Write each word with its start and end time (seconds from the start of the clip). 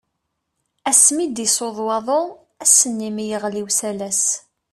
Asmi 0.89 1.21
i 1.23 1.25
d-yessuḍ 1.27 1.77
waḍu, 1.87 2.21
ass-nni 2.63 3.09
mi 3.15 3.25
yeɣli 3.29 3.61
usalas. 3.67 4.21